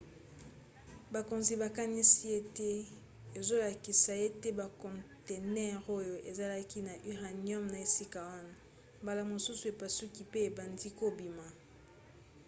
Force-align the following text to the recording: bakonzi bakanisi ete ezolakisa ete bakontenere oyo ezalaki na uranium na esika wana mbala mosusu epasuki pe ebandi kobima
bakonzi 1.13 1.53
bakanisi 1.61 2.23
ete 2.39 2.71
ezolakisa 3.39 4.13
ete 4.27 4.49
bakontenere 4.59 5.81
oyo 5.97 6.15
ezalaki 6.29 6.79
na 6.87 6.93
uranium 7.11 7.63
na 7.73 7.77
esika 7.85 8.19
wana 8.31 8.53
mbala 9.01 9.21
mosusu 9.31 9.63
epasuki 9.73 10.23
pe 10.31 10.39
ebandi 10.49 10.87
kobima 10.99 11.47